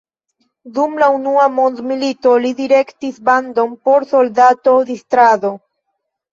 Dum 0.77 0.95
la 1.03 1.09
Unua 1.17 1.43
Mondmilito 1.57 2.33
li 2.47 2.55
direktis 2.63 3.21
bandon 3.29 3.79
por 3.91 4.09
soldato-distrado. 4.17 5.57